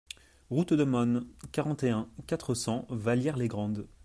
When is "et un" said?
1.83-2.09